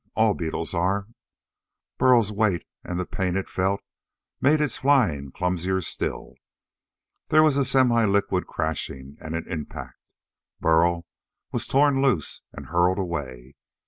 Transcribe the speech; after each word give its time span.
All 0.15 0.33
beetles 0.33 0.73
are. 0.73 1.09
Burl's 1.99 2.31
weight 2.31 2.65
and 2.83 2.99
the 2.99 3.05
pain 3.05 3.35
it 3.37 3.47
felt 3.47 3.81
made 4.41 4.59
its 4.59 4.79
flying 4.79 5.31
clumsier 5.31 5.79
still. 5.81 6.33
There 7.27 7.43
was 7.43 7.55
a 7.55 7.63
semi 7.63 8.05
liquid 8.05 8.47
crashing 8.47 9.17
and 9.19 9.35
an 9.35 9.45
impact. 9.47 10.15
Burl 10.59 11.05
was 11.51 11.67
torn 11.67 12.01
loose 12.01 12.41
and 12.51 12.65
hurled 12.69 12.97
away. 12.97 13.53